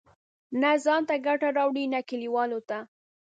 نه 0.61 0.71
ځان 0.83 1.01
ته 1.09 1.15
ګټه 1.27 1.49
راوړي، 1.57 1.85
نه 1.93 1.99
کلیوالو 2.09 2.59
ته. 2.69 2.77